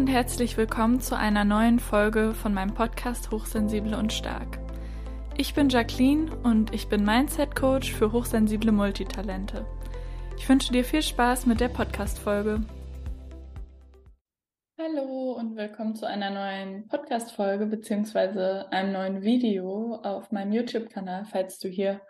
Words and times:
und 0.00 0.06
herzlich 0.06 0.56
willkommen 0.56 0.98
zu 0.98 1.14
einer 1.14 1.44
neuen 1.44 1.78
Folge 1.78 2.32
von 2.32 2.54
meinem 2.54 2.72
Podcast 2.72 3.30
Hochsensible 3.30 3.98
und 3.98 4.14
Stark. 4.14 4.58
Ich 5.36 5.52
bin 5.52 5.68
Jacqueline 5.68 6.34
und 6.42 6.72
ich 6.72 6.88
bin 6.88 7.04
Mindset 7.04 7.54
Coach 7.54 7.92
für 7.92 8.10
hochsensible 8.10 8.72
Multitalente. 8.72 9.66
Ich 10.38 10.48
wünsche 10.48 10.72
dir 10.72 10.84
viel 10.84 11.02
Spaß 11.02 11.44
mit 11.44 11.60
der 11.60 11.68
Podcast-Folge. 11.68 12.62
Hallo 14.78 15.32
und 15.32 15.56
willkommen 15.56 15.94
zu 15.94 16.06
einer 16.06 16.30
neuen 16.30 16.88
Podcast-Folge 16.88 17.66
bzw. 17.66 18.68
einem 18.70 18.92
neuen 18.92 19.20
Video 19.20 19.96
auf 19.96 20.32
meinem 20.32 20.52
YouTube-Kanal, 20.52 21.26
falls 21.26 21.58
du 21.58 21.68
hier 21.68 22.00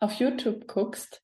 auf 0.00 0.14
YouTube 0.14 0.66
guckst. 0.66 1.22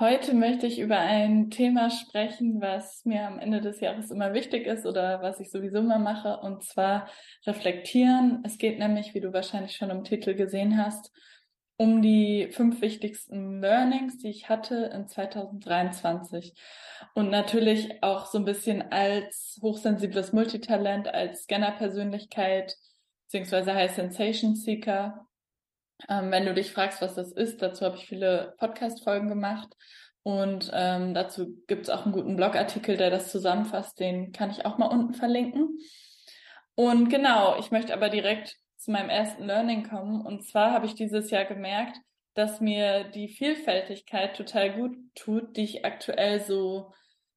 Heute 0.00 0.32
möchte 0.32 0.68
ich 0.68 0.78
über 0.78 1.00
ein 1.00 1.50
Thema 1.50 1.90
sprechen, 1.90 2.60
was 2.60 3.04
mir 3.04 3.26
am 3.26 3.40
Ende 3.40 3.60
des 3.60 3.80
Jahres 3.80 4.12
immer 4.12 4.32
wichtig 4.32 4.64
ist 4.64 4.86
oder 4.86 5.22
was 5.22 5.40
ich 5.40 5.50
sowieso 5.50 5.78
immer 5.78 5.98
mache, 5.98 6.36
und 6.36 6.62
zwar 6.62 7.08
reflektieren. 7.48 8.44
Es 8.44 8.58
geht 8.58 8.78
nämlich, 8.78 9.12
wie 9.14 9.20
du 9.20 9.32
wahrscheinlich 9.32 9.74
schon 9.74 9.90
im 9.90 10.04
Titel 10.04 10.34
gesehen 10.34 10.78
hast, 10.78 11.10
um 11.78 12.00
die 12.00 12.46
fünf 12.52 12.80
wichtigsten 12.80 13.60
Learnings, 13.60 14.18
die 14.18 14.28
ich 14.28 14.48
hatte 14.48 14.88
in 14.94 15.08
2023. 15.08 16.54
Und 17.14 17.30
natürlich 17.30 18.00
auch 18.00 18.26
so 18.26 18.38
ein 18.38 18.44
bisschen 18.44 18.92
als 18.92 19.58
hochsensibles 19.60 20.32
Multitalent, 20.32 21.08
als 21.08 21.42
Scanner-Persönlichkeit, 21.42 22.76
beziehungsweise 23.24 23.74
High 23.74 23.90
Sensation 23.92 24.54
Seeker 24.54 25.27
ähm, 26.08 26.30
wenn 26.30 26.46
du 26.46 26.54
dich 26.54 26.72
fragst, 26.72 27.02
was 27.02 27.14
das 27.14 27.32
ist, 27.32 27.62
dazu 27.62 27.84
habe 27.84 27.96
ich 27.96 28.06
viele 28.06 28.54
Podcast-Folgen 28.58 29.28
gemacht. 29.28 29.74
Und 30.22 30.70
ähm, 30.74 31.14
dazu 31.14 31.56
gibt 31.66 31.84
es 31.84 31.90
auch 31.90 32.04
einen 32.04 32.12
guten 32.12 32.36
Blogartikel, 32.36 32.96
der 32.96 33.10
das 33.10 33.30
zusammenfasst. 33.30 33.98
Den 33.98 34.32
kann 34.32 34.50
ich 34.50 34.66
auch 34.66 34.78
mal 34.78 34.88
unten 34.88 35.14
verlinken. 35.14 35.78
Und 36.74 37.08
genau, 37.08 37.58
ich 37.58 37.70
möchte 37.70 37.92
aber 37.92 38.08
direkt 38.08 38.56
zu 38.76 38.90
meinem 38.90 39.10
ersten 39.10 39.44
Learning 39.44 39.88
kommen. 39.88 40.20
Und 40.20 40.46
zwar 40.46 40.72
habe 40.72 40.86
ich 40.86 40.94
dieses 40.94 41.30
Jahr 41.30 41.44
gemerkt, 41.44 41.98
dass 42.34 42.60
mir 42.60 43.04
die 43.04 43.28
Vielfältigkeit 43.28 44.36
total 44.36 44.72
gut 44.74 44.96
tut, 45.14 45.56
die 45.56 45.64
ich 45.64 45.84
aktuell 45.84 46.40
so 46.40 46.92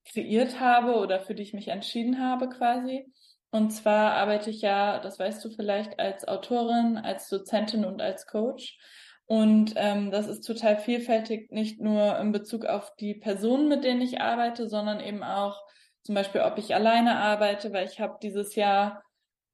kreiert 0.06 0.60
habe 0.60 0.96
oder 0.96 1.20
für 1.20 1.34
die 1.34 1.44
ich 1.44 1.54
mich 1.54 1.70
entschieden 1.70 2.20
habe 2.20 2.50
quasi. 2.50 3.12
Und 3.52 3.72
zwar 3.72 4.14
arbeite 4.14 4.50
ich 4.50 4.62
ja, 4.62 5.00
das 5.00 5.20
weißt 5.20 5.44
du 5.44 5.50
vielleicht, 5.50 6.00
als 6.00 6.26
Autorin, 6.28 6.98
als 6.98 7.28
Dozentin 7.28 7.84
und 7.84 8.02
als 8.02 8.26
Coach. 8.26 8.80
Und 9.26 9.74
ähm, 9.76 10.10
das 10.10 10.28
ist 10.28 10.42
total 10.42 10.78
vielfältig, 10.78 11.52
nicht 11.52 11.80
nur 11.80 12.18
in 12.20 12.32
Bezug 12.32 12.66
auf 12.66 12.96
die 12.96 13.14
Personen, 13.14 13.68
mit 13.68 13.84
denen 13.84 14.02
ich 14.02 14.22
arbeite, 14.22 14.68
sondern 14.70 15.00
eben 15.00 15.24
auch 15.24 15.62
zum 16.04 16.16
Beispiel, 16.16 16.42
ob 16.42 16.58
ich 16.58 16.74
alleine 16.74 17.18
arbeite, 17.18 17.72
weil 17.74 17.86
ich 17.86 18.00
habe 18.00 18.18
dieses 18.22 18.56
Jahr 18.56 19.04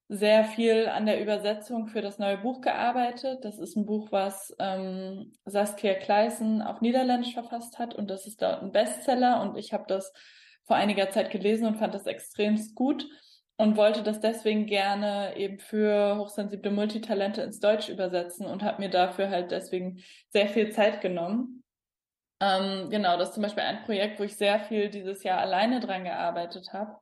sehr 0.08 0.44
viel 0.44 0.88
an 0.88 1.04
der 1.04 1.20
Übersetzung 1.20 1.88
für 1.88 2.00
das 2.00 2.18
neue 2.18 2.38
Buch 2.38 2.60
gearbeitet. 2.60 3.44
Das 3.44 3.58
ist 3.58 3.76
ein 3.76 3.84
Buch, 3.84 4.10
was 4.10 4.54
ähm, 4.58 5.34
Saskia 5.44 5.94
Kleisen 5.94 6.62
auf 6.62 6.80
Niederländisch 6.80 7.34
verfasst 7.34 7.78
hat 7.78 7.94
und 7.94 8.08
das 8.08 8.26
ist 8.26 8.40
dort 8.40 8.62
ein 8.62 8.72
Bestseller 8.72 9.42
und 9.42 9.58
ich 9.58 9.72
habe 9.72 9.84
das 9.86 10.12
vor 10.64 10.76
einiger 10.76 11.10
Zeit 11.10 11.30
gelesen 11.30 11.66
und 11.66 11.76
fand 11.76 11.94
das 11.94 12.06
extremst 12.06 12.74
gut 12.74 13.06
und 13.58 13.76
wollte 13.76 14.04
das 14.04 14.20
deswegen 14.20 14.66
gerne 14.66 15.36
eben 15.36 15.58
für 15.58 16.16
hochsensible 16.16 16.70
Multitalente 16.70 17.42
ins 17.42 17.58
Deutsch 17.58 17.88
übersetzen 17.88 18.46
und 18.46 18.62
habe 18.62 18.80
mir 18.80 18.88
dafür 18.88 19.30
halt 19.30 19.50
deswegen 19.50 19.98
sehr 20.30 20.48
viel 20.48 20.70
Zeit 20.70 21.00
genommen. 21.00 21.64
Ähm, 22.40 22.88
genau, 22.88 23.18
das 23.18 23.30
ist 23.30 23.34
zum 23.34 23.42
Beispiel 23.42 23.64
ein 23.64 23.82
Projekt, 23.82 24.20
wo 24.20 24.22
ich 24.22 24.36
sehr 24.36 24.60
viel 24.60 24.90
dieses 24.90 25.24
Jahr 25.24 25.40
alleine 25.40 25.80
dran 25.80 26.04
gearbeitet 26.04 26.72
habe. 26.72 26.98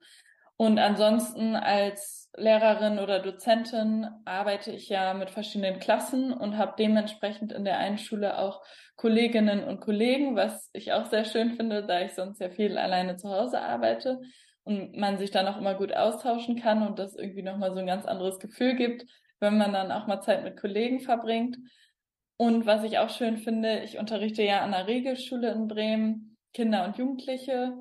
Und 0.56 0.78
ansonsten 0.78 1.54
als 1.56 2.30
Lehrerin 2.34 3.00
oder 3.00 3.20
Dozentin 3.20 4.08
arbeite 4.24 4.72
ich 4.72 4.88
ja 4.88 5.12
mit 5.12 5.28
verschiedenen 5.28 5.78
Klassen 5.78 6.32
und 6.32 6.56
habe 6.56 6.72
dementsprechend 6.78 7.52
in 7.52 7.66
der 7.66 7.76
einen 7.76 7.98
Schule 7.98 8.38
auch 8.38 8.62
Kolleginnen 8.96 9.62
und 9.62 9.80
Kollegen, 9.80 10.36
was 10.36 10.70
ich 10.72 10.94
auch 10.94 11.04
sehr 11.04 11.26
schön 11.26 11.52
finde, 11.52 11.84
da 11.84 12.00
ich 12.00 12.14
sonst 12.14 12.40
ja 12.40 12.48
viel 12.48 12.78
alleine 12.78 13.16
zu 13.16 13.28
Hause 13.28 13.60
arbeite 13.60 14.22
und 14.66 14.96
man 14.96 15.16
sich 15.16 15.30
dann 15.30 15.46
auch 15.46 15.58
immer 15.58 15.74
gut 15.74 15.94
austauschen 15.94 16.60
kann 16.60 16.86
und 16.86 16.98
das 16.98 17.14
irgendwie 17.14 17.42
nochmal 17.42 17.72
so 17.72 17.78
ein 17.78 17.86
ganz 17.86 18.04
anderes 18.04 18.40
Gefühl 18.40 18.74
gibt, 18.74 19.06
wenn 19.38 19.56
man 19.56 19.72
dann 19.72 19.92
auch 19.92 20.08
mal 20.08 20.20
Zeit 20.20 20.42
mit 20.42 20.60
Kollegen 20.60 20.98
verbringt. 21.00 21.56
Und 22.36 22.66
was 22.66 22.82
ich 22.82 22.98
auch 22.98 23.08
schön 23.08 23.38
finde, 23.38 23.80
ich 23.84 23.96
unterrichte 23.96 24.42
ja 24.42 24.62
an 24.62 24.72
der 24.72 24.88
Regelschule 24.88 25.52
in 25.52 25.68
Bremen 25.68 26.36
Kinder 26.52 26.84
und 26.84 26.98
Jugendliche. 26.98 27.74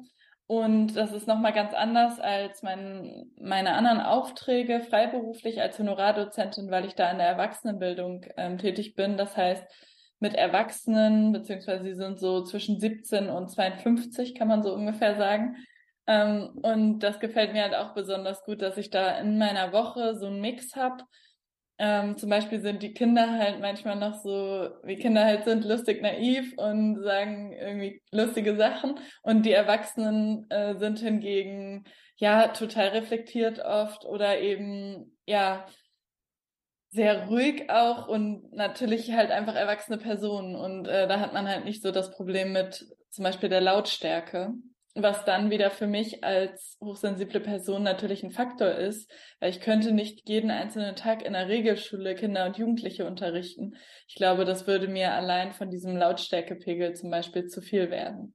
Und 0.45 0.95
das 0.95 1.11
ist 1.11 1.27
nochmal 1.27 1.53
ganz 1.53 1.73
anders 1.73 2.19
als 2.19 2.61
mein, 2.61 3.31
meine 3.41 3.73
anderen 3.73 3.99
Aufträge 3.99 4.79
freiberuflich 4.79 5.61
als 5.61 5.79
Honorardozentin, 5.79 6.69
weil 6.69 6.85
ich 6.85 6.93
da 6.93 7.09
in 7.09 7.17
der 7.17 7.27
Erwachsenenbildung 7.27 8.27
ähm, 8.37 8.59
tätig 8.59 8.93
bin. 8.93 9.17
Das 9.17 9.35
heißt, 9.35 9.65
mit 10.19 10.35
Erwachsenen, 10.35 11.31
beziehungsweise 11.31 11.83
sie 11.83 11.95
sind 11.95 12.19
so 12.19 12.43
zwischen 12.43 12.79
17 12.79 13.27
und 13.29 13.49
52, 13.49 14.35
kann 14.35 14.47
man 14.47 14.61
so 14.61 14.71
ungefähr 14.71 15.15
sagen. 15.15 15.55
Ähm, 16.07 16.49
und 16.61 16.99
das 16.99 17.19
gefällt 17.19 17.53
mir 17.53 17.63
halt 17.63 17.75
auch 17.75 17.93
besonders 17.93 18.43
gut, 18.43 18.61
dass 18.61 18.77
ich 18.77 18.89
da 18.89 19.17
in 19.17 19.37
meiner 19.37 19.71
Woche 19.73 20.15
so 20.15 20.27
einen 20.27 20.41
Mix 20.41 20.75
habe. 20.75 21.03
Ähm, 21.77 22.17
zum 22.17 22.29
Beispiel 22.29 22.61
sind 22.61 22.83
die 22.83 22.93
Kinder 22.93 23.37
halt 23.37 23.59
manchmal 23.59 23.97
noch 23.97 24.13
so, 24.13 24.69
wie 24.83 24.95
Kinder 24.95 25.25
halt 25.25 25.43
sind, 25.43 25.65
lustig 25.65 26.01
naiv 26.01 26.53
und 26.57 27.03
sagen 27.03 27.51
irgendwie 27.51 28.01
lustige 28.11 28.55
Sachen. 28.55 28.99
Und 29.23 29.45
die 29.45 29.51
Erwachsenen 29.51 30.49
äh, 30.49 30.77
sind 30.77 30.99
hingegen 30.99 31.85
ja 32.17 32.47
total 32.49 32.89
reflektiert 32.89 33.59
oft 33.59 34.05
oder 34.05 34.39
eben 34.39 35.17
ja 35.25 35.65
sehr 36.91 37.27
ruhig 37.27 37.69
auch 37.69 38.07
und 38.07 38.53
natürlich 38.53 39.11
halt 39.11 39.31
einfach 39.31 39.55
erwachsene 39.55 39.97
Personen. 39.97 40.55
Und 40.55 40.87
äh, 40.87 41.07
da 41.07 41.19
hat 41.19 41.33
man 41.33 41.47
halt 41.47 41.65
nicht 41.65 41.83
so 41.83 41.91
das 41.91 42.11
Problem 42.11 42.53
mit 42.53 42.85
zum 43.09 43.23
Beispiel 43.23 43.49
der 43.49 43.59
Lautstärke 43.59 44.53
was 44.95 45.25
dann 45.25 45.51
wieder 45.51 45.71
für 45.71 45.87
mich 45.87 46.23
als 46.23 46.77
hochsensible 46.81 47.41
Person 47.41 47.83
natürlich 47.83 48.23
ein 48.23 48.31
Faktor 48.31 48.71
ist, 48.71 49.11
weil 49.41 49.49
ich 49.49 49.59
könnte 49.59 49.91
nicht 49.91 50.27
jeden 50.29 50.49
einzelnen 50.49 50.95
Tag 50.95 51.21
in 51.23 51.33
der 51.33 51.49
Regelschule 51.49 52.15
Kinder 52.15 52.45
und 52.45 52.57
Jugendliche 52.57 53.05
unterrichten. 53.05 53.75
Ich 54.07 54.15
glaube, 54.15 54.45
das 54.45 54.67
würde 54.67 54.87
mir 54.87 55.11
allein 55.11 55.51
von 55.51 55.69
diesem 55.69 55.97
Lautstärkepegel 55.97 56.93
zum 56.93 57.11
Beispiel 57.11 57.47
zu 57.47 57.61
viel 57.61 57.91
werden. 57.91 58.33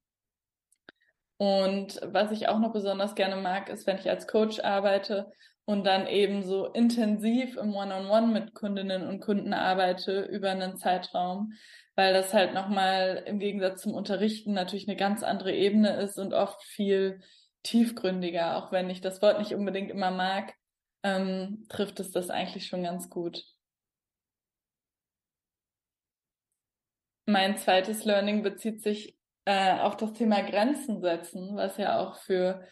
Und 1.39 1.99
was 2.05 2.31
ich 2.31 2.49
auch 2.49 2.59
noch 2.59 2.75
besonders 2.75 3.15
gerne 3.15 3.37
mag, 3.37 3.71
ist, 3.71 3.87
wenn 3.87 3.97
ich 3.97 4.11
als 4.11 4.27
Coach 4.27 4.61
arbeite 4.61 5.33
und 5.71 5.85
dann 5.85 6.09
eben 6.09 6.43
so 6.43 6.67
intensiv 6.67 7.57
im 7.57 7.73
One-on-One 7.77 8.09
-on 8.09 8.25
-One 8.25 8.33
mit 8.33 8.55
Kundinnen 8.55 9.07
und 9.07 9.21
Kunden 9.21 9.55
arbeite 9.55 10.23
über 10.23 10.51
einen 10.51 10.77
Zeitraum, 10.77 11.53
weil 11.95 12.13
das 12.13 12.35
halt 12.35 12.55
nochmal 12.55 13.23
im 13.25 13.39
Gegensatz 13.39 13.83
zum 13.83 13.95
Unterrichten 13.95 14.53
natürlich 14.53 14.89
eine 14.89 14.97
ganz 14.97 15.23
andere 15.23 15.53
Ebene 15.55 15.93
ist 16.01 16.19
und 16.19 16.35
oft 16.35 16.61
viel 16.65 17.21
tiefgründiger, 17.63 18.57
auch 18.57 18.73
wenn 18.73 18.91
ich 18.91 19.01
das 19.01 19.23
Wort 19.23 19.39
nicht 19.39 19.55
unbedingt 19.55 19.93
immer 19.93 20.11
mag, 20.11 20.55
ähm, 21.05 21.67
trifft 21.69 22.01
es 22.01 22.11
das 22.11 22.31
eigentlich 22.31 22.67
schon 22.67 22.83
ganz 22.83 23.09
gut. 23.09 23.45
Mein 27.27 27.57
zweites 27.59 28.05
Learning 28.05 28.43
bezieht 28.43 28.83
sich 28.83 29.17
äh, 29.45 29.79
auf 29.79 29.97
das 29.97 30.15
Thema 30.15 30.43
Grenzen 30.43 31.01
setzen, 31.01 31.55
was 31.55 31.77
ja 31.77 32.01
auch 32.01 32.17
für 32.17 32.67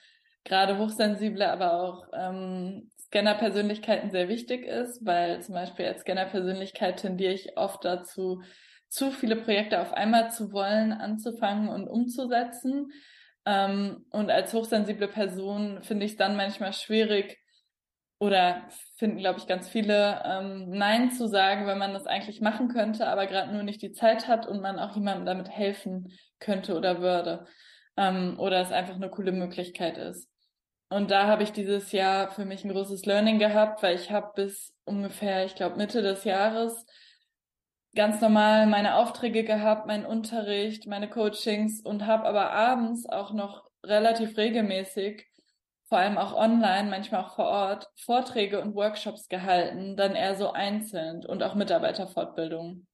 gerade 0.45 0.79
hochsensible, 0.79 1.51
aber 1.51 1.81
auch 1.81 2.07
ähm, 2.13 2.91
Scanner-Persönlichkeiten 3.07 4.11
sehr 4.11 4.29
wichtig 4.29 4.67
ist, 4.67 5.05
weil 5.05 5.43
zum 5.43 5.55
Beispiel 5.55 5.87
als 5.87 6.03
Scanner-Persönlichkeit 6.03 7.01
tendiere 7.01 7.33
ich 7.33 7.57
oft 7.57 7.85
dazu, 7.85 8.43
zu 8.89 9.11
viele 9.11 9.37
Projekte 9.37 9.81
auf 9.81 9.93
einmal 9.93 10.31
zu 10.31 10.53
wollen, 10.53 10.93
anzufangen 10.93 11.69
und 11.69 11.89
umzusetzen. 11.89 12.93
Ähm, 13.47 14.07
und 14.11 14.31
als 14.31 14.53
hochsensible 14.53 15.09
Person 15.09 15.83
finde 15.83 16.07
ich 16.07 16.13
es 16.13 16.19
dann 16.19 16.37
manchmal 16.37 16.73
schwierig 16.73 17.39
oder 18.19 18.69
finden, 18.97 19.19
glaube 19.19 19.39
ich, 19.39 19.47
ganz 19.47 19.69
viele 19.69 20.23
ähm, 20.25 20.71
Nein 20.71 21.13
zu 21.13 21.29
sagen, 21.29 21.67
wenn 21.67 21.79
man 21.79 21.93
das 21.95 22.07
eigentlich 22.07 22.41
machen 22.41 22.69
könnte, 22.69 23.07
aber 23.07 23.27
gerade 23.27 23.53
nur 23.53 23.63
nicht 23.63 23.81
die 23.81 23.93
Zeit 23.93 24.27
hat 24.27 24.47
und 24.47 24.61
man 24.61 24.79
auch 24.79 24.95
jemandem 24.97 25.25
damit 25.25 25.49
helfen 25.49 26.13
könnte 26.41 26.77
oder 26.77 27.01
würde. 27.01 27.47
Ähm, 27.97 28.37
oder 28.39 28.61
es 28.61 28.73
einfach 28.73 28.97
eine 28.97 29.09
coole 29.09 29.33
Möglichkeit 29.33 29.99
ist. 29.99 30.29
Und 30.91 31.11
da 31.11 31.27
habe 31.27 31.43
ich 31.43 31.53
dieses 31.53 31.93
Jahr 31.93 32.31
für 32.31 32.45
mich 32.45 32.65
ein 32.65 32.71
großes 32.71 33.05
Learning 33.05 33.39
gehabt, 33.39 33.83
weil 33.83 33.97
ich 33.97 34.11
habe 34.11 34.33
bis 34.35 34.73
ungefähr, 34.85 35.45
ich 35.45 35.55
glaube, 35.55 35.77
Mitte 35.77 36.01
des 36.01 36.25
Jahres 36.25 36.87
ganz 37.95 38.21
normal 38.21 38.67
meine 38.67 38.95
Aufträge 38.95 39.45
gehabt, 39.45 39.87
meinen 39.87 40.07
Unterricht, 40.07 40.87
meine 40.87 41.11
Coachings 41.11 41.81
und 41.81 42.07
habe 42.07 42.25
aber 42.25 42.53
abends 42.53 43.07
auch 43.09 43.33
noch 43.33 43.69
relativ 43.85 44.37
regelmäßig, 44.37 45.27
vor 45.89 45.99
allem 45.99 46.19
auch 46.19 46.35
online, 46.35 46.91
manchmal 46.91 47.25
auch 47.25 47.35
vor 47.35 47.47
Ort, 47.47 47.89
Vorträge 47.97 48.61
und 48.61 48.75
Workshops 48.75 49.29
gehalten, 49.29 49.97
dann 49.97 50.15
eher 50.15 50.37
so 50.37 50.53
einzeln 50.53 51.25
und 51.25 51.43
auch 51.43 51.55
Mitarbeiterfortbildungen. 51.55 52.87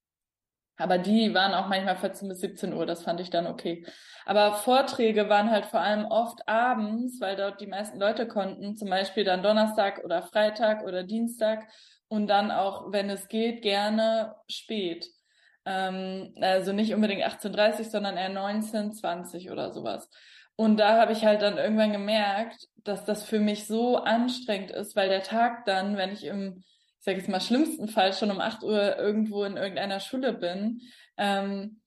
Aber 0.76 0.98
die 0.98 1.34
waren 1.34 1.54
auch 1.54 1.68
manchmal 1.68 1.96
14 1.96 2.28
bis 2.28 2.40
17 2.40 2.72
Uhr, 2.72 2.84
das 2.84 3.02
fand 3.02 3.20
ich 3.20 3.30
dann 3.30 3.46
okay. 3.46 3.86
Aber 4.26 4.54
Vorträge 4.54 5.28
waren 5.28 5.50
halt 5.50 5.66
vor 5.66 5.80
allem 5.80 6.06
oft 6.06 6.48
abends, 6.48 7.20
weil 7.20 7.36
dort 7.36 7.60
die 7.60 7.66
meisten 7.66 8.00
Leute 8.00 8.26
konnten, 8.26 8.76
zum 8.76 8.90
Beispiel 8.90 9.24
dann 9.24 9.42
Donnerstag 9.42 10.02
oder 10.04 10.22
Freitag 10.22 10.82
oder 10.82 11.04
Dienstag 11.04 11.68
und 12.08 12.26
dann 12.26 12.50
auch, 12.50 12.90
wenn 12.92 13.08
es 13.10 13.28
geht, 13.28 13.62
gerne 13.62 14.34
spät. 14.48 15.06
Ähm, 15.64 16.34
also 16.40 16.72
nicht 16.72 16.94
unbedingt 16.94 17.22
18.30 17.22 17.90
sondern 17.90 18.16
eher 18.16 18.28
19, 18.28 18.92
20 18.92 19.50
oder 19.50 19.72
sowas. 19.72 20.08
Und 20.56 20.78
da 20.78 21.00
habe 21.00 21.12
ich 21.12 21.24
halt 21.24 21.42
dann 21.42 21.56
irgendwann 21.56 21.92
gemerkt, 21.92 22.68
dass 22.84 23.04
das 23.04 23.24
für 23.24 23.40
mich 23.40 23.66
so 23.66 23.96
anstrengend 23.96 24.70
ist, 24.70 24.94
weil 24.94 25.08
der 25.08 25.22
Tag 25.22 25.64
dann, 25.66 25.96
wenn 25.96 26.12
ich 26.12 26.24
im, 26.24 26.62
ich 27.04 27.06
sage 27.06 27.18
jetzt 27.18 27.28
mal, 27.28 27.38
schlimmsten 27.38 27.86
Fall 27.86 28.14
schon 28.14 28.30
um 28.30 28.40
8 28.40 28.62
Uhr 28.62 28.96
irgendwo 28.96 29.44
in 29.44 29.58
irgendeiner 29.58 30.00
Schule 30.00 30.32
bin, 30.32 30.80
ähm, 31.18 31.82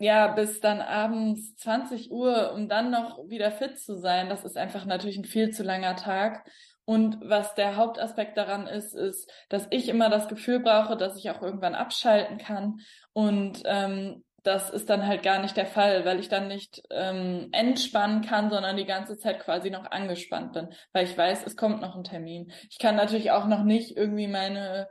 ja, 0.00 0.26
bis 0.26 0.60
dann 0.60 0.80
abends 0.80 1.54
20 1.54 2.10
Uhr, 2.10 2.52
um 2.52 2.68
dann 2.68 2.90
noch 2.90 3.28
wieder 3.28 3.52
fit 3.52 3.78
zu 3.78 3.96
sein, 3.96 4.28
das 4.28 4.44
ist 4.44 4.56
einfach 4.56 4.84
natürlich 4.84 5.18
ein 5.18 5.24
viel 5.24 5.50
zu 5.50 5.62
langer 5.62 5.94
Tag. 5.94 6.50
Und 6.84 7.18
was 7.22 7.54
der 7.54 7.76
Hauptaspekt 7.76 8.36
daran 8.36 8.66
ist, 8.66 8.92
ist, 8.92 9.30
dass 9.50 9.68
ich 9.70 9.88
immer 9.88 10.10
das 10.10 10.26
Gefühl 10.26 10.58
brauche, 10.58 10.96
dass 10.96 11.16
ich 11.16 11.30
auch 11.30 11.42
irgendwann 11.42 11.76
abschalten 11.76 12.38
kann. 12.38 12.80
Und 13.12 13.62
ähm, 13.66 14.24
das 14.46 14.70
ist 14.70 14.88
dann 14.88 15.06
halt 15.06 15.22
gar 15.24 15.40
nicht 15.40 15.56
der 15.56 15.66
Fall, 15.66 16.04
weil 16.04 16.20
ich 16.20 16.28
dann 16.28 16.46
nicht 16.46 16.82
ähm, 16.90 17.48
entspannen 17.50 18.22
kann, 18.22 18.48
sondern 18.48 18.76
die 18.76 18.84
ganze 18.84 19.18
Zeit 19.18 19.40
quasi 19.40 19.70
noch 19.70 19.90
angespannt 19.90 20.52
bin, 20.52 20.68
weil 20.92 21.04
ich 21.04 21.18
weiß, 21.18 21.44
es 21.44 21.56
kommt 21.56 21.80
noch 21.80 21.96
ein 21.96 22.04
Termin. 22.04 22.52
Ich 22.70 22.78
kann 22.78 22.94
natürlich 22.94 23.32
auch 23.32 23.46
noch 23.46 23.64
nicht 23.64 23.96
irgendwie 23.96 24.28
meine 24.28 24.88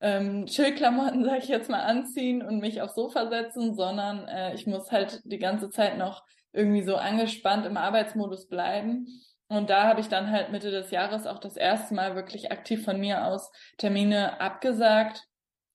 ähm, 0.00 0.46
Chillklamotten, 0.46 1.24
sag 1.24 1.38
ich 1.38 1.48
jetzt 1.48 1.68
mal, 1.68 1.82
anziehen 1.82 2.42
und 2.42 2.60
mich 2.60 2.80
aufs 2.80 2.94
Sofa 2.94 3.28
setzen, 3.28 3.74
sondern 3.74 4.28
äh, 4.28 4.54
ich 4.54 4.68
muss 4.68 4.92
halt 4.92 5.20
die 5.24 5.38
ganze 5.38 5.70
Zeit 5.70 5.98
noch 5.98 6.24
irgendwie 6.52 6.82
so 6.82 6.96
angespannt 6.96 7.66
im 7.66 7.76
Arbeitsmodus 7.76 8.46
bleiben. 8.46 9.08
Und 9.48 9.68
da 9.68 9.88
habe 9.88 10.00
ich 10.00 10.08
dann 10.08 10.30
halt 10.30 10.52
Mitte 10.52 10.70
des 10.70 10.92
Jahres 10.92 11.26
auch 11.26 11.38
das 11.38 11.56
erste 11.56 11.94
Mal 11.94 12.14
wirklich 12.14 12.52
aktiv 12.52 12.84
von 12.84 13.00
mir 13.00 13.26
aus 13.26 13.50
Termine 13.78 14.40
abgesagt. 14.40 15.24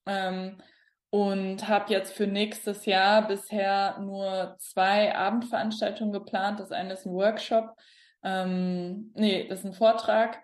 Ähm, 0.06 0.62
und 1.09 1.68
habe 1.68 1.94
jetzt 1.94 2.13
für 2.13 2.27
nächstes 2.27 2.86
Jahr 2.86 3.27
bisher 3.27 3.98
nur 4.00 4.56
zwei 4.59 5.15
Abendveranstaltungen 5.15 6.13
geplant. 6.13 6.59
Das 6.59 6.71
eine 6.71 6.94
ist 6.94 7.06
ein 7.06 7.13
Workshop, 7.13 7.75
ähm, 8.24 9.12
nee, 9.15 9.48
das 9.48 9.59
ist 9.59 9.65
ein 9.65 9.74
Vortrag 9.74 10.44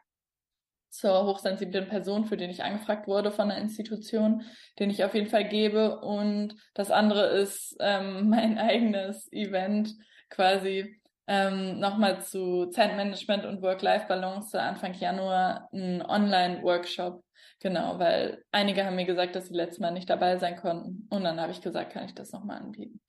zur 0.90 1.26
hochsensiblen 1.26 1.88
Person, 1.88 2.26
für 2.26 2.38
den 2.38 2.52
ich 2.52 2.64
angefragt 2.64 3.08
wurde 3.08 3.32
von 3.32 3.50
der 3.50 3.58
Institution, 3.58 4.44
den 4.80 4.92
ich 4.92 5.04
auf 5.04 5.16
jeden 5.16 5.30
Fall 5.30 5.48
gebe. 5.48 6.00
Und 6.00 6.56
das 6.76 6.92
andere 6.92 7.28
ist 7.28 7.76
ähm, 7.80 8.30
mein 8.30 8.58
eigenes 8.58 9.32
Event 9.32 9.96
quasi 10.30 11.02
ähm, 11.28 11.80
nochmal 11.80 12.22
zu 12.22 12.68
Zeitmanagement 12.68 13.46
und 13.46 13.62
Work-Life-Balance 13.62 14.62
Anfang 14.62 14.94
Januar 14.94 15.70
ein 15.74 16.02
Online-Workshop 16.02 17.24
Genau, 17.64 17.98
weil 17.98 18.44
einige 18.52 18.86
haben 18.86 18.98
mir 18.98 19.06
gesagt, 19.06 19.38
dass 19.38 19.48
sie 19.48 19.54
letztes 19.54 19.80
Mal 19.80 19.92
nicht 19.92 20.10
dabei 20.10 20.38
sein 20.38 20.58
konnten. 20.58 21.08
Und 21.10 21.24
dann 21.24 21.40
habe 21.40 21.54
ich 21.54 21.62
gesagt, 21.62 21.94
kann 21.94 22.04
ich 22.04 22.14
das 22.14 22.34
nochmal 22.34 22.58
anbieten. 22.58 23.00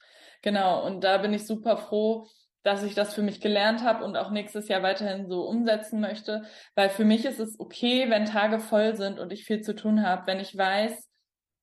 Genau, 0.42 0.86
und 0.86 1.02
da 1.02 1.18
bin 1.18 1.34
ich 1.34 1.44
super 1.44 1.76
froh, 1.76 2.28
dass 2.62 2.84
ich 2.84 2.94
das 2.94 3.14
für 3.14 3.22
mich 3.22 3.40
gelernt 3.40 3.82
habe 3.82 4.04
und 4.04 4.16
auch 4.16 4.30
nächstes 4.30 4.68
Jahr 4.68 4.84
weiterhin 4.84 5.26
so 5.26 5.42
umsetzen 5.42 6.00
möchte. 6.00 6.44
Weil 6.76 6.88
für 6.88 7.04
mich 7.04 7.24
ist 7.24 7.40
es 7.40 7.58
okay, 7.58 8.08
wenn 8.10 8.26
Tage 8.26 8.60
voll 8.60 8.94
sind 8.94 9.18
und 9.18 9.32
ich 9.32 9.44
viel 9.44 9.60
zu 9.60 9.74
tun 9.74 10.06
habe. 10.06 10.28
Wenn 10.28 10.38
ich 10.38 10.56
weiß, 10.56 11.10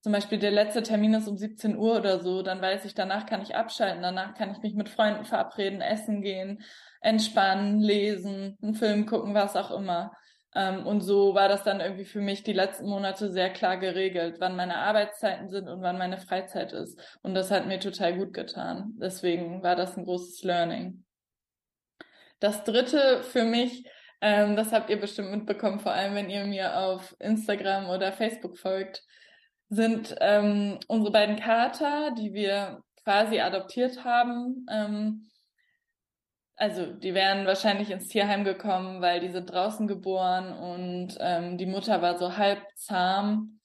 zum 0.01 0.11
Beispiel 0.11 0.39
der 0.39 0.51
letzte 0.51 0.83
Termin 0.83 1.13
ist 1.13 1.29
um 1.29 1.37
17 1.37 1.77
Uhr 1.77 1.95
oder 1.97 2.19
so, 2.19 2.41
dann 2.41 2.61
weiß 2.61 2.83
ich, 2.83 2.93
danach 2.93 3.25
kann 3.25 3.41
ich 3.41 3.55
abschalten, 3.55 4.01
danach 4.01 4.33
kann 4.35 4.51
ich 4.51 4.57
mich 4.57 4.73
mit 4.75 4.89
Freunden 4.89 5.23
verabreden, 5.23 5.79
essen 5.79 6.21
gehen, 6.21 6.61
entspannen, 6.99 7.79
lesen, 7.79 8.57
einen 8.61 8.75
Film 8.75 9.05
gucken, 9.05 9.33
was 9.33 9.55
auch 9.55 9.71
immer. 9.71 10.11
Ähm, 10.53 10.85
und 10.85 11.01
so 11.01 11.33
war 11.33 11.47
das 11.47 11.63
dann 11.63 11.79
irgendwie 11.79 12.05
für 12.05 12.21
mich 12.21 12.43
die 12.43 12.53
letzten 12.53 12.87
Monate 12.87 13.31
sehr 13.31 13.49
klar 13.49 13.77
geregelt, 13.77 14.37
wann 14.39 14.55
meine 14.55 14.77
Arbeitszeiten 14.77 15.49
sind 15.49 15.69
und 15.69 15.81
wann 15.81 15.97
meine 15.97 16.17
Freizeit 16.17 16.73
ist. 16.73 16.99
Und 17.21 17.33
das 17.33 17.51
hat 17.51 17.67
mir 17.67 17.79
total 17.79 18.17
gut 18.17 18.33
getan. 18.33 18.93
Deswegen 19.01 19.63
war 19.63 19.75
das 19.75 19.97
ein 19.97 20.05
großes 20.05 20.43
Learning. 20.43 21.03
Das 22.39 22.63
dritte 22.63 23.23
für 23.23 23.43
mich, 23.43 23.85
ähm, 24.19 24.55
das 24.55 24.73
habt 24.73 24.89
ihr 24.89 24.99
bestimmt 24.99 25.31
mitbekommen, 25.31 25.79
vor 25.79 25.93
allem 25.93 26.15
wenn 26.15 26.29
ihr 26.29 26.45
mir 26.45 26.77
auf 26.77 27.15
Instagram 27.19 27.89
oder 27.89 28.11
Facebook 28.11 28.57
folgt, 28.57 29.03
sind 29.69 30.15
ähm, 30.19 30.79
unsere 30.87 31.13
beiden 31.13 31.37
Kater, 31.37 32.13
die 32.17 32.33
wir 32.33 32.83
quasi 33.03 33.39
adoptiert 33.39 34.03
haben. 34.03 34.65
Ähm, 34.69 35.30
also 36.61 36.85
die 36.85 37.15
wären 37.15 37.47
wahrscheinlich 37.47 37.89
ins 37.89 38.07
Tierheim 38.07 38.43
gekommen, 38.43 39.01
weil 39.01 39.19
die 39.19 39.31
sind 39.31 39.51
draußen 39.51 39.87
geboren 39.87 40.53
und 40.53 41.17
ähm, 41.19 41.57
die 41.57 41.65
Mutter 41.65 42.03
war 42.03 42.19
so 42.19 42.37
halb 42.37 42.59
zahm. 42.75 43.59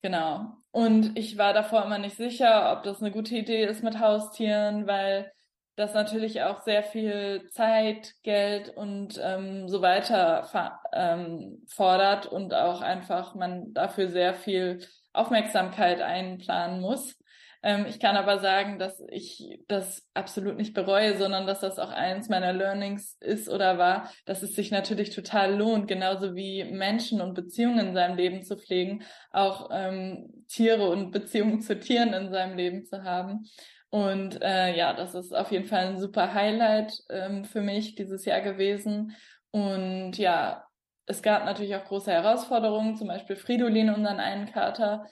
Genau. 0.00 0.56
Und 0.70 1.18
ich 1.18 1.36
war 1.36 1.52
davor 1.52 1.84
immer 1.84 1.98
nicht 1.98 2.16
sicher, 2.16 2.72
ob 2.72 2.84
das 2.84 3.02
eine 3.02 3.10
gute 3.10 3.36
Idee 3.36 3.64
ist 3.64 3.82
mit 3.84 4.00
Haustieren, 4.00 4.86
weil 4.86 5.30
das 5.76 5.92
natürlich 5.92 6.40
auch 6.42 6.62
sehr 6.62 6.82
viel 6.82 7.50
Zeit, 7.50 8.14
Geld 8.22 8.70
und 8.70 9.20
ähm, 9.22 9.68
so 9.68 9.82
weiter 9.82 10.72
ähm, 10.94 11.66
fordert 11.68 12.24
und 12.24 12.54
auch 12.54 12.80
einfach 12.80 13.34
man 13.34 13.74
dafür 13.74 14.08
sehr 14.08 14.32
viel 14.32 14.86
Aufmerksamkeit 15.12 16.00
einplanen 16.00 16.80
muss. 16.80 17.14
Ähm, 17.62 17.86
ich 17.88 18.00
kann 18.00 18.16
aber 18.16 18.38
sagen, 18.38 18.78
dass 18.78 19.02
ich 19.10 19.60
das 19.68 20.06
absolut 20.14 20.56
nicht 20.56 20.74
bereue, 20.74 21.16
sondern 21.16 21.46
dass 21.46 21.60
das 21.60 21.78
auch 21.78 21.90
eins 21.90 22.28
meiner 22.28 22.52
Learnings 22.52 23.16
ist 23.20 23.48
oder 23.48 23.78
war, 23.78 24.10
dass 24.26 24.42
es 24.42 24.54
sich 24.54 24.70
natürlich 24.70 25.10
total 25.10 25.54
lohnt, 25.56 25.88
genauso 25.88 26.34
wie 26.34 26.64
Menschen 26.64 27.20
und 27.20 27.34
Beziehungen 27.34 27.88
in 27.88 27.94
seinem 27.94 28.16
Leben 28.16 28.42
zu 28.42 28.56
pflegen, 28.56 29.02
auch 29.30 29.70
ähm, 29.72 30.44
Tiere 30.48 30.88
und 30.88 31.10
Beziehungen 31.10 31.60
zu 31.60 31.78
Tieren 31.78 32.12
in 32.12 32.30
seinem 32.30 32.56
Leben 32.56 32.84
zu 32.84 33.02
haben. 33.02 33.46
Und 33.90 34.42
äh, 34.42 34.76
ja, 34.76 34.92
das 34.92 35.14
ist 35.14 35.34
auf 35.34 35.50
jeden 35.50 35.66
Fall 35.66 35.86
ein 35.86 35.98
super 35.98 36.34
Highlight 36.34 36.92
ähm, 37.08 37.44
für 37.44 37.62
mich 37.62 37.94
dieses 37.94 38.24
Jahr 38.24 38.42
gewesen. 38.42 39.16
Und 39.50 40.18
ja, 40.18 40.64
es 41.06 41.22
gab 41.22 41.46
natürlich 41.46 41.74
auch 41.74 41.84
große 41.84 42.12
Herausforderungen, 42.12 42.96
zum 42.96 43.08
Beispiel 43.08 43.36
Fridolin, 43.36 43.88
unseren 43.88 44.20
einen 44.20 44.46
Kater, 44.52 45.06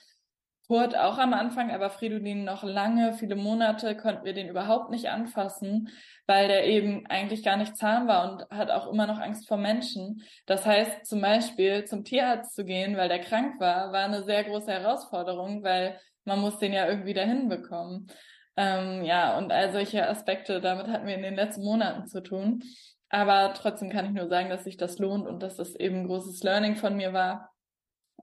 Kurt 0.67 0.97
auch 0.97 1.19
am 1.19 1.33
Anfang, 1.33 1.71
aber 1.71 1.91
Fridolin 1.91 2.45
noch 2.45 2.65
lange, 2.65 3.13
viele 3.15 3.37
Monate 3.37 3.97
konnten 3.97 4.25
wir 4.25 4.33
den 4.35 4.49
überhaupt 4.49 4.91
nicht 4.91 5.09
anfassen, 5.09 5.91
weil 6.27 6.49
der 6.49 6.67
eben 6.67 7.06
eigentlich 7.06 7.44
gar 7.44 7.56
nicht 7.56 7.77
zahm 7.77 8.08
war 8.08 8.32
und 8.32 8.51
hat 8.51 8.70
auch 8.70 8.91
immer 8.91 9.06
noch 9.06 9.20
Angst 9.20 9.46
vor 9.46 9.58
Menschen. 9.58 10.23
Das 10.46 10.67
heißt, 10.67 11.06
zum 11.06 11.20
Beispiel 11.20 11.85
zum 11.85 12.05
Tierarzt 12.05 12.55
zu 12.55 12.65
gehen, 12.65 12.96
weil 12.96 13.08
der 13.08 13.20
krank 13.20 13.61
war, 13.61 13.93
war 13.93 14.05
eine 14.05 14.25
sehr 14.25 14.43
große 14.44 14.73
Herausforderung, 14.73 15.63
weil 15.63 16.01
man 16.25 16.41
muss 16.41 16.58
den 16.58 16.73
ja 16.73 16.89
irgendwie 16.89 17.15
dahin 17.15 17.49
bekommen. 17.49 18.08
Ähm, 18.56 19.05
ja, 19.05 19.39
und 19.39 19.53
all 19.53 19.70
solche 19.73 20.08
Aspekte, 20.08 20.61
damit 20.61 20.89
hatten 20.89 21.06
wir 21.06 21.15
in 21.15 21.23
den 21.23 21.37
letzten 21.37 21.63
Monaten 21.63 22.06
zu 22.08 22.23
tun. 22.23 22.65
Aber 23.08 23.55
trotzdem 23.55 23.91
kann 23.91 24.06
ich 24.06 24.13
nur 24.13 24.29
sagen, 24.29 24.51
dass 24.51 24.65
sich 24.65 24.77
das 24.77 24.99
lohnt 24.99 25.29
und 25.29 25.43
dass 25.43 25.56
das 25.56 25.77
eben 25.77 26.01
ein 26.01 26.06
großes 26.06 26.43
Learning 26.43 26.77
von 26.77 26.96
mir 26.96 27.13
war. 27.13 27.53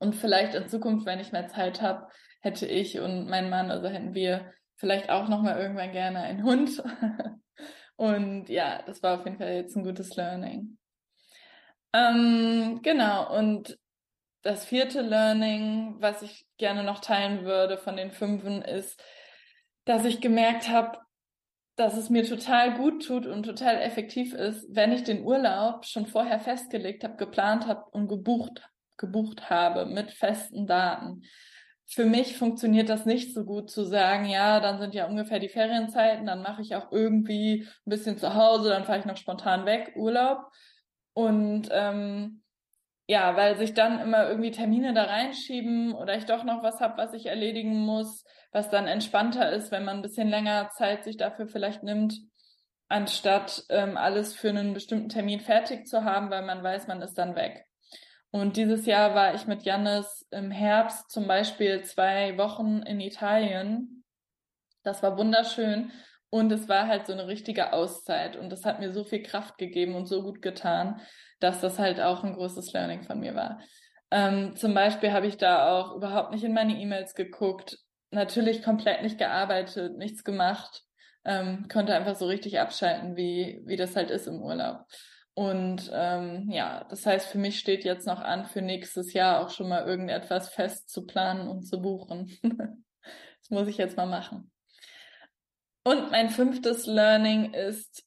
Und 0.04 0.16
vielleicht 0.16 0.54
in 0.54 0.68
Zukunft, 0.68 1.06
wenn 1.06 1.22
ich 1.22 1.32
mehr 1.32 1.48
Zeit 1.48 1.82
habe, 1.82 2.10
hätte 2.42 2.66
ich 2.66 3.00
und 3.00 3.30
mein 3.30 3.50
Mann, 3.50 3.72
also 3.72 3.88
hätten 3.88 4.14
wir 4.14 4.52
vielleicht 4.76 5.10
auch 5.10 5.30
nochmal 5.30 5.58
irgendwann 5.58 5.94
gerne 5.94 6.20
einen 6.20 6.44
Hund. 6.44 6.84
und 7.96 8.50
ja, 8.50 8.82
das 8.86 9.02
war 9.02 9.18
auf 9.18 9.26
jeden 9.26 9.38
Fall 9.38 9.54
jetzt 9.54 9.78
ein 9.78 9.86
gutes 9.86 10.18
Learning. 10.18 10.78
Ähm, 11.94 12.82
genau, 12.84 13.34
und 13.34 13.80
das 14.42 14.66
vierte 14.66 15.00
Learning, 15.00 15.96
was 16.00 16.22
ich 16.22 16.46
gerne 16.58 16.84
noch 16.84 17.00
teilen 17.00 17.46
würde 17.46 17.78
von 17.78 17.96
den 17.96 18.12
fünfen, 18.12 18.62
ist, 18.62 19.02
dass 19.86 20.04
ich 20.04 20.20
gemerkt 20.20 20.68
habe, 20.68 21.00
dass 21.78 21.96
es 21.96 22.10
mir 22.10 22.26
total 22.26 22.74
gut 22.76 23.06
tut 23.08 23.26
und 23.26 23.44
total 23.44 23.78
effektiv 23.80 24.34
ist, 24.34 24.68
wenn 24.70 24.92
ich 24.92 25.06
den 25.06 25.24
Urlaub 25.24 25.86
schon 25.86 26.08
vorher 26.08 26.42
festgelegt 26.42 27.06
habe, 27.06 27.16
geplant 27.16 27.68
habe 27.68 27.86
und 27.92 28.10
gebucht, 28.10 28.64
gebucht 28.98 29.50
habe 29.50 29.86
mit 29.86 30.12
festen 30.12 30.68
Daten 30.68 31.24
für 31.94 32.06
mich 32.06 32.38
funktioniert 32.38 32.90
das 32.90 33.06
nicht 33.06 33.34
so 33.34 33.44
gut 33.46 33.70
zu 33.70 33.84
sagen, 33.84 34.26
ja, 34.26 34.60
dann 34.60 34.80
sind 34.80 34.96
ja 34.96 35.06
ungefähr 35.06 35.40
die 35.40 35.50
Ferienzeiten, 35.50 36.26
dann 36.26 36.42
mache 36.42 36.62
ich 36.62 36.76
auch 36.76 36.92
irgendwie 36.92 37.68
ein 37.86 37.90
bisschen 37.90 38.18
zu 38.18 38.34
Hause, 38.36 38.70
dann 38.70 38.86
fahre 38.86 39.00
ich 39.00 39.06
noch 39.06 39.18
spontan 39.18 39.66
weg, 39.66 39.94
Urlaub. 39.96 40.50
Und 41.14 41.70
ähm, 41.72 42.42
ja, 43.08 43.36
weil 43.36 43.58
sich 43.58 43.74
dann 43.74 44.00
immer 44.00 44.28
irgendwie 44.28 44.52
Termine 44.52 44.94
da 44.94 45.04
reinschieben 45.04 45.94
oder 45.94 46.16
ich 46.16 46.26
doch 46.26 46.44
noch 46.44 46.64
was 46.64 46.80
habe, 46.80 46.98
was 46.98 47.14
ich 47.14 47.28
erledigen 47.28 47.78
muss, 47.82 48.24
was 48.52 48.70
dann 48.70 48.88
entspannter 48.88 49.52
ist, 49.52 49.72
wenn 49.72 49.86
man 49.86 49.98
ein 49.98 50.02
bisschen 50.02 50.30
länger 50.30 50.70
Zeit 50.70 51.04
sich 51.04 51.18
dafür 51.18 51.48
vielleicht 51.48 51.84
nimmt, 51.84 52.18
anstatt 52.88 53.66
ähm, 53.70 53.98
alles 53.98 54.34
für 54.34 54.50
einen 54.50 54.74
bestimmten 54.74 55.10
Termin 55.10 55.42
fertig 55.42 55.86
zu 55.86 56.04
haben, 56.04 56.30
weil 56.32 56.44
man 56.44 56.64
weiß, 56.64 56.88
man 56.88 57.02
ist 57.02 57.16
dann 57.16 57.36
weg. 57.36 57.66
Und 58.34 58.58
dieses 58.58 58.88
Jahr 58.88 59.14
war 59.14 59.36
ich 59.36 59.46
mit 59.46 59.62
Jannis 59.62 60.26
im 60.32 60.50
Herbst 60.50 61.12
zum 61.12 61.28
Beispiel 61.28 61.84
zwei 61.84 62.36
Wochen 62.40 62.82
in 62.82 63.00
Italien. 63.00 64.04
Das 64.82 65.04
war 65.04 65.20
wunderschön. 65.20 65.92
Und 66.32 66.52
es 66.52 66.68
war 66.68 66.88
halt 66.88 67.06
so 67.06 67.14
eine 67.14 67.28
richtige 67.28 67.74
Auszeit. 67.74 68.36
Und 68.36 68.50
das 68.50 68.66
hat 68.66 68.80
mir 68.80 68.92
so 68.92 69.04
viel 69.04 69.22
Kraft 69.22 69.60
gegeben 69.60 69.94
und 69.94 70.08
so 70.08 70.24
gut 70.24 70.42
getan, 70.42 71.00
dass 71.40 71.62
das 71.62 71.78
halt 71.78 72.02
auch 72.02 72.24
ein 72.24 72.34
großes 72.34 72.74
Learning 72.74 73.04
von 73.04 73.20
mir 73.20 73.36
war. 73.36 73.62
Ähm, 74.10 74.56
zum 74.56 74.74
Beispiel 74.74 75.12
habe 75.12 75.28
ich 75.28 75.38
da 75.38 75.70
auch 75.70 75.96
überhaupt 75.96 76.32
nicht 76.32 76.44
in 76.44 76.56
meine 76.56 76.74
E-Mails 76.74 77.14
geguckt, 77.14 77.78
natürlich 78.10 78.64
komplett 78.64 79.04
nicht 79.04 79.20
gearbeitet, 79.20 79.96
nichts 79.96 80.24
gemacht, 80.24 80.82
ähm, 81.24 81.68
konnte 81.72 81.94
einfach 81.94 82.16
so 82.16 82.26
richtig 82.26 82.60
abschalten, 82.60 83.16
wie, 83.16 83.62
wie 83.66 83.76
das 83.76 83.96
halt 83.96 84.10
ist 84.10 84.26
im 84.26 84.42
Urlaub. 84.42 84.86
Und 85.36 85.90
ähm, 85.92 86.50
ja, 86.52 86.86
das 86.90 87.06
heißt, 87.06 87.28
für 87.28 87.40
mich 87.40 87.58
steht 87.58 87.84
jetzt 87.84 88.06
noch 88.06 88.20
an, 88.20 88.46
für 88.46 88.62
nächstes 88.62 89.14
Jahr 89.14 89.42
auch 89.42 89.50
schon 89.50 89.68
mal 89.68 89.86
irgendetwas 89.88 90.50
fest 90.50 90.90
zu 90.90 91.06
planen 91.06 91.48
und 91.48 91.64
zu 91.64 91.82
buchen. 91.82 92.38
das 93.02 93.50
muss 93.50 93.68
ich 93.68 93.78
jetzt 93.78 93.98
mal 93.98 94.06
machen. 94.06 94.52
Und 95.84 96.12
mein 96.12 96.30
fünftes 96.30 96.86
Learning 96.86 97.54
ist, 97.54 98.06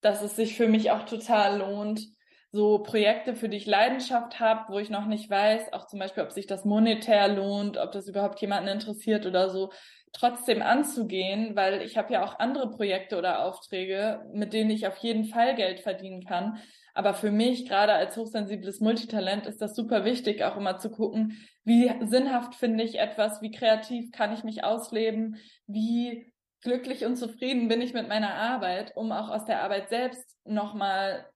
dass 0.00 0.22
es 0.22 0.36
sich 0.36 0.56
für 0.56 0.68
mich 0.68 0.90
auch 0.90 1.06
total 1.06 1.58
lohnt, 1.58 2.06
so 2.50 2.78
Projekte, 2.82 3.34
für 3.34 3.48
die 3.48 3.56
ich 3.56 3.66
Leidenschaft 3.66 4.40
habe, 4.40 4.72
wo 4.72 4.78
ich 4.78 4.90
noch 4.90 5.06
nicht 5.06 5.28
weiß, 5.28 5.72
auch 5.72 5.86
zum 5.86 5.98
Beispiel, 5.98 6.22
ob 6.22 6.32
sich 6.32 6.46
das 6.46 6.64
monetär 6.64 7.28
lohnt, 7.28 7.76
ob 7.76 7.92
das 7.92 8.08
überhaupt 8.08 8.40
jemanden 8.40 8.68
interessiert 8.68 9.26
oder 9.26 9.50
so, 9.50 9.70
trotzdem 10.12 10.62
anzugehen, 10.62 11.56
weil 11.56 11.82
ich 11.82 11.96
habe 11.96 12.12
ja 12.12 12.24
auch 12.24 12.38
andere 12.38 12.70
Projekte 12.70 13.18
oder 13.18 13.44
Aufträge, 13.44 14.26
mit 14.32 14.52
denen 14.52 14.70
ich 14.70 14.86
auf 14.86 14.96
jeden 14.98 15.24
Fall 15.24 15.54
Geld 15.54 15.80
verdienen 15.80 16.24
kann. 16.24 16.58
Aber 16.94 17.14
für 17.14 17.30
mich, 17.30 17.66
gerade 17.68 17.92
als 17.92 18.16
hochsensibles 18.16 18.80
Multitalent, 18.80 19.46
ist 19.46 19.62
das 19.62 19.76
super 19.76 20.04
wichtig, 20.04 20.42
auch 20.42 20.56
immer 20.56 20.78
zu 20.78 20.90
gucken, 20.90 21.38
wie 21.64 21.92
sinnhaft 22.04 22.54
finde 22.54 22.82
ich 22.82 22.98
etwas, 22.98 23.40
wie 23.42 23.50
kreativ 23.50 24.10
kann 24.10 24.32
ich 24.32 24.42
mich 24.42 24.64
ausleben, 24.64 25.36
wie 25.66 26.32
glücklich 26.62 27.04
und 27.04 27.16
zufrieden 27.16 27.68
bin 27.68 27.80
ich 27.80 27.94
mit 27.94 28.08
meiner 28.08 28.34
Arbeit, 28.34 28.96
um 28.96 29.12
auch 29.12 29.28
aus 29.28 29.44
der 29.44 29.62
Arbeit 29.62 29.90
selbst 29.90 30.36
nochmal 30.44 31.26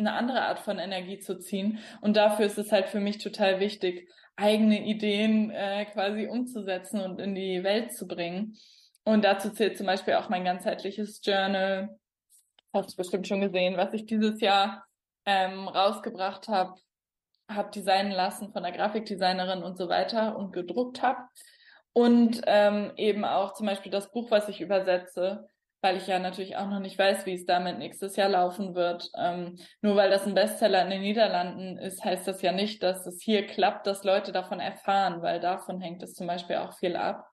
eine 0.00 0.14
andere 0.14 0.42
Art 0.42 0.60
von 0.60 0.78
Energie 0.78 1.18
zu 1.18 1.38
ziehen. 1.38 1.78
Und 2.00 2.16
dafür 2.16 2.46
ist 2.46 2.58
es 2.58 2.72
halt 2.72 2.88
für 2.88 3.00
mich 3.00 3.18
total 3.18 3.60
wichtig, 3.60 4.08
eigene 4.36 4.84
Ideen 4.86 5.50
äh, 5.50 5.84
quasi 5.86 6.26
umzusetzen 6.26 7.00
und 7.00 7.20
in 7.20 7.34
die 7.34 7.62
Welt 7.62 7.92
zu 7.92 8.06
bringen. 8.06 8.56
Und 9.04 9.24
dazu 9.24 9.50
zählt 9.50 9.76
zum 9.76 9.86
Beispiel 9.86 10.14
auch 10.14 10.28
mein 10.28 10.44
ganzheitliches 10.44 11.20
Journal. 11.24 11.98
Hast 12.72 12.92
du 12.92 12.96
bestimmt 12.96 13.26
schon 13.26 13.40
gesehen, 13.40 13.76
was 13.76 13.92
ich 13.92 14.06
dieses 14.06 14.40
Jahr 14.40 14.84
ähm, 15.26 15.68
rausgebracht 15.68 16.48
habe, 16.48 16.74
habe 17.48 17.70
designen 17.70 18.12
lassen 18.12 18.52
von 18.52 18.62
der 18.62 18.72
Grafikdesignerin 18.72 19.62
und 19.62 19.76
so 19.76 19.88
weiter 19.88 20.36
und 20.36 20.52
gedruckt 20.52 21.02
habe. 21.02 21.18
Und 21.92 22.40
ähm, 22.46 22.92
eben 22.96 23.24
auch 23.24 23.54
zum 23.54 23.66
Beispiel 23.66 23.90
das 23.90 24.12
Buch, 24.12 24.30
was 24.30 24.48
ich 24.48 24.60
übersetze, 24.60 25.48
weil 25.80 25.96
ich 25.96 26.06
ja 26.06 26.18
natürlich 26.18 26.56
auch 26.56 26.68
noch 26.68 26.80
nicht 26.80 26.98
weiß, 26.98 27.26
wie 27.26 27.34
es 27.34 27.46
damit 27.46 27.78
nächstes 27.78 28.16
Jahr 28.16 28.28
laufen 28.28 28.74
wird. 28.74 29.10
Ähm, 29.18 29.56
nur 29.80 29.96
weil 29.96 30.10
das 30.10 30.26
ein 30.26 30.34
Bestseller 30.34 30.82
in 30.82 30.90
den 30.90 31.02
Niederlanden 31.02 31.78
ist, 31.78 32.04
heißt 32.04 32.26
das 32.28 32.42
ja 32.42 32.52
nicht, 32.52 32.82
dass 32.82 33.06
es 33.06 33.22
hier 33.22 33.46
klappt, 33.46 33.86
dass 33.86 34.04
Leute 34.04 34.32
davon 34.32 34.60
erfahren, 34.60 35.22
weil 35.22 35.40
davon 35.40 35.80
hängt 35.80 36.02
es 36.02 36.14
zum 36.14 36.26
Beispiel 36.26 36.56
auch 36.56 36.76
viel 36.78 36.96
ab. 36.96 37.26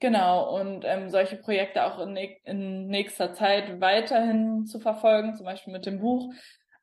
Genau, 0.00 0.58
und 0.58 0.84
ähm, 0.84 1.10
solche 1.10 1.36
Projekte 1.36 1.84
auch 1.84 2.00
in, 2.00 2.16
in 2.16 2.88
nächster 2.88 3.34
Zeit 3.34 3.80
weiterhin 3.80 4.66
zu 4.66 4.80
verfolgen, 4.80 5.36
zum 5.36 5.46
Beispiel 5.46 5.72
mit 5.72 5.86
dem 5.86 6.00
Buch. 6.00 6.32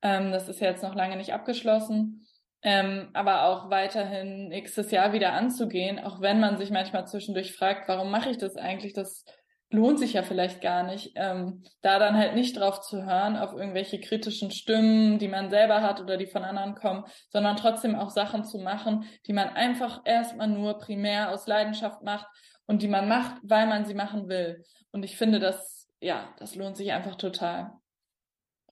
Ähm, 0.01 0.31
das 0.31 0.47
ist 0.47 0.61
ja 0.61 0.69
jetzt 0.69 0.83
noch 0.83 0.95
lange 0.95 1.17
nicht 1.17 1.33
abgeschlossen 1.33 2.25
ähm, 2.61 3.09
aber 3.13 3.43
auch 3.43 3.69
weiterhin 3.69 4.49
nächstes 4.49 4.91
Jahr 4.91 5.13
wieder 5.13 5.33
anzugehen, 5.33 5.97
auch 5.99 6.19
wenn 6.19 6.41
man 6.41 6.57
sich 6.57 6.71
manchmal 6.71 7.07
zwischendurch 7.07 7.53
fragt, 7.53 7.87
warum 7.87 8.11
mache 8.11 8.31
ich 8.31 8.37
das 8.37 8.57
eigentlich? 8.57 8.93
Das 8.93 9.23
lohnt 9.71 9.99
sich 9.99 10.13
ja 10.13 10.23
vielleicht 10.23 10.61
gar 10.61 10.83
nicht, 10.83 11.11
ähm, 11.15 11.63
da 11.81 11.99
dann 11.99 12.17
halt 12.17 12.33
nicht 12.33 12.57
drauf 12.57 12.81
zu 12.81 13.05
hören, 13.05 13.37
auf 13.37 13.53
irgendwelche 13.53 13.99
kritischen 13.99 14.51
Stimmen, 14.51 15.19
die 15.19 15.27
man 15.27 15.49
selber 15.49 15.81
hat 15.81 16.01
oder 16.01 16.17
die 16.17 16.25
von 16.25 16.43
anderen 16.43 16.75
kommen, 16.75 17.05
sondern 17.29 17.55
trotzdem 17.55 17.95
auch 17.95 18.09
Sachen 18.09 18.43
zu 18.43 18.57
machen, 18.57 19.05
die 19.27 19.33
man 19.33 19.49
einfach 19.49 20.01
erstmal 20.05 20.47
nur 20.47 20.79
primär 20.79 21.31
aus 21.31 21.45
Leidenschaft 21.45 22.01
macht 22.01 22.25
und 22.65 22.81
die 22.81 22.87
man 22.87 23.07
macht, 23.07 23.35
weil 23.43 23.67
man 23.67 23.85
sie 23.85 23.93
machen 23.93 24.27
will. 24.27 24.63
Und 24.91 25.03
ich 25.03 25.17
finde, 25.17 25.39
das, 25.39 25.87
ja, 26.01 26.33
das 26.39 26.55
lohnt 26.55 26.75
sich 26.75 26.91
einfach 26.91 27.15
total. 27.15 27.71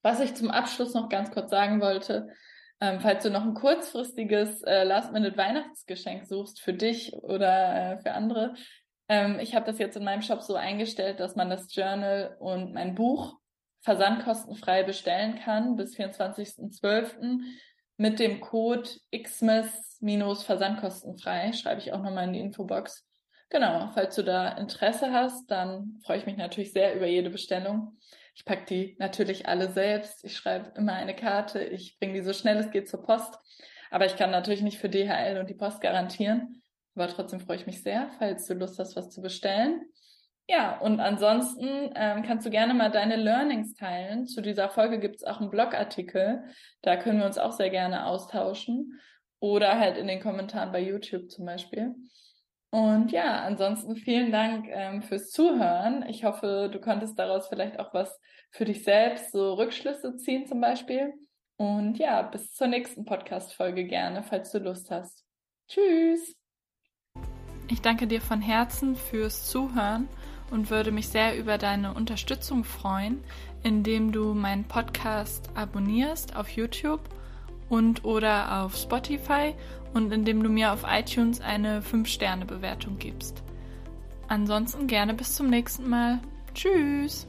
Was 0.01 0.19
ich 0.19 0.35
zum 0.35 0.49
Abschluss 0.49 0.93
noch 0.93 1.09
ganz 1.09 1.31
kurz 1.31 1.51
sagen 1.51 1.79
wollte, 1.79 2.29
ähm, 2.79 2.99
falls 2.99 3.23
du 3.23 3.29
noch 3.29 3.43
ein 3.43 3.55
kurzfristiges 3.55 4.61
äh, 4.63 4.83
Last-Minute-Weihnachtsgeschenk 4.83 6.25
suchst 6.25 6.61
für 6.61 6.73
dich 6.73 7.13
oder 7.13 7.93
äh, 7.93 7.97
für 7.97 8.11
andere, 8.13 8.53
ähm, 9.09 9.39
ich 9.39 9.55
habe 9.55 9.65
das 9.65 9.79
jetzt 9.79 9.97
in 9.97 10.03
meinem 10.03 10.21
Shop 10.21 10.41
so 10.41 10.55
eingestellt, 10.55 11.19
dass 11.19 11.35
man 11.35 11.49
das 11.49 11.73
Journal 11.73 12.37
und 12.39 12.73
mein 12.73 12.93
Buch 12.95 13.39
versandkostenfrei 13.81 14.83
bestellen 14.83 15.39
kann 15.39 15.75
bis 15.75 15.95
24.12. 15.95 17.39
mit 17.97 18.19
dem 18.19 18.39
Code 18.41 18.89
xmas-versandkostenfrei. 19.11 21.53
Schreibe 21.53 21.81
ich 21.81 21.93
auch 21.93 22.01
nochmal 22.01 22.25
in 22.25 22.33
die 22.33 22.41
Infobox. 22.41 23.07
Genau, 23.49 23.89
falls 23.93 24.15
du 24.15 24.23
da 24.23 24.49
Interesse 24.49 25.13
hast, 25.13 25.49
dann 25.49 26.01
freue 26.03 26.17
ich 26.17 26.25
mich 26.25 26.35
natürlich 26.35 26.73
sehr 26.73 26.93
über 26.95 27.07
jede 27.07 27.29
Bestellung. 27.29 27.97
Ich 28.35 28.43
packe 28.43 28.65
die 28.65 28.97
natürlich 28.99 29.47
alle 29.47 29.71
selbst. 29.71 30.25
Ich 30.25 30.35
schreibe 30.35 30.77
immer 30.77 30.91
eine 30.93 31.15
Karte. 31.15 31.63
Ich 31.63 31.97
bringe 31.97 32.13
die 32.13 32.21
so 32.21 32.33
schnell 32.33 32.57
es 32.57 32.71
geht 32.71 32.89
zur 32.89 33.01
Post. 33.01 33.39
Aber 33.89 34.05
ich 34.05 34.17
kann 34.17 34.31
natürlich 34.31 34.61
nicht 34.61 34.79
für 34.79 34.89
DHL 34.89 35.37
und 35.39 35.49
die 35.49 35.55
Post 35.55 35.79
garantieren. 35.79 36.61
Aber 36.97 37.07
trotzdem 37.07 37.39
freue 37.39 37.57
ich 37.57 37.67
mich 37.67 37.83
sehr, 37.83 38.09
falls 38.17 38.47
du 38.47 38.55
Lust 38.55 38.79
hast, 38.79 38.95
was 38.95 39.11
zu 39.11 39.21
bestellen. 39.21 39.81
Ja, 40.49 40.79
und 40.79 40.99
ansonsten 40.99 41.91
ähm, 41.93 42.23
kannst 42.23 42.45
du 42.45 42.49
gerne 42.49 42.73
mal 42.73 42.89
deine 42.89 43.17
Learnings 43.17 43.75
teilen. 43.75 44.25
Zu 44.25 44.41
dieser 44.41 44.69
Folge 44.69 44.99
gibt 44.99 45.17
es 45.17 45.23
auch 45.23 45.39
einen 45.39 45.51
Blogartikel. 45.51 46.43
Da 46.81 46.95
können 46.95 47.19
wir 47.19 47.25
uns 47.25 47.37
auch 47.37 47.51
sehr 47.51 47.69
gerne 47.69 48.05
austauschen. 48.05 48.99
Oder 49.39 49.77
halt 49.77 49.97
in 49.97 50.07
den 50.07 50.21
Kommentaren 50.21 50.71
bei 50.71 50.79
YouTube 50.81 51.29
zum 51.29 51.45
Beispiel. 51.45 51.93
Und 52.71 53.11
ja, 53.11 53.43
ansonsten 53.43 53.95
vielen 53.95 54.31
Dank 54.31 54.67
ähm, 54.69 55.03
fürs 55.03 55.29
Zuhören. 55.29 56.03
Ich 56.07 56.23
hoffe, 56.23 56.69
du 56.71 56.79
konntest 56.79 57.19
daraus 57.19 57.47
vielleicht 57.47 57.79
auch 57.79 57.93
was 57.93 58.19
für 58.49 58.65
dich 58.65 58.83
selbst, 58.83 59.31
so 59.31 59.53
Rückschlüsse 59.53 60.15
ziehen 60.17 60.47
zum 60.47 60.61
Beispiel. 60.61 61.13
Und 61.57 61.97
ja, 61.97 62.23
bis 62.23 62.53
zur 62.53 62.67
nächsten 62.67 63.05
Podcast-Folge 63.05 63.85
gerne, 63.85 64.23
falls 64.23 64.51
du 64.51 64.59
Lust 64.59 64.89
hast. 64.89 65.25
Tschüss! 65.67 66.46
Ich 67.69 67.81
danke 67.81 68.07
dir 68.07 68.21
von 68.21 68.41
Herzen 68.41 68.95
fürs 68.95 69.47
Zuhören 69.47 70.07
und 70.51 70.69
würde 70.69 70.91
mich 70.91 71.09
sehr 71.09 71.37
über 71.37 71.57
deine 71.57 71.93
Unterstützung 71.93 72.63
freuen, 72.63 73.23
indem 73.63 74.11
du 74.11 74.33
meinen 74.33 74.63
Podcast 74.63 75.49
abonnierst 75.55 76.35
auf 76.35 76.49
YouTube 76.49 77.01
und 77.69 78.05
oder 78.05 78.63
auf 78.63 78.77
Spotify 78.77 79.53
und 79.93 80.13
indem 80.13 80.41
du 80.43 80.49
mir 80.49 80.71
auf 80.71 80.85
iTunes 80.87 81.41
eine 81.41 81.81
5-Sterne-Bewertung 81.81 82.97
gibst. 82.99 83.43
Ansonsten 84.29 84.87
gerne 84.87 85.13
bis 85.13 85.35
zum 85.35 85.49
nächsten 85.49 85.89
Mal. 85.89 86.19
Tschüss! 86.53 87.27